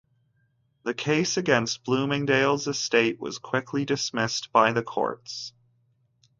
[0.81, 5.53] The case against Bloomingdale's estate was quickly dismissed by the courts.